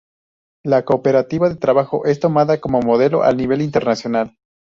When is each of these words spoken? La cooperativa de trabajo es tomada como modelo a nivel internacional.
La 0.65 0.83
cooperativa 0.83 1.47
de 1.47 1.57
trabajo 1.57 2.05
es 2.07 2.19
tomada 2.19 2.59
como 2.59 2.81
modelo 2.81 3.21
a 3.21 3.31
nivel 3.33 3.61
internacional. 3.61 4.35